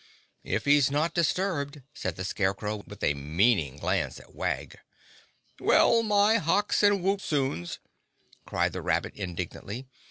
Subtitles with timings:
[0.43, 4.79] "If he's not disturbed," said the Scarecrow, with a meaning glance at Wag.
[5.59, 7.77] "Well, my hocks and woop soons!"
[8.43, 9.85] cried the rabbit indignantly.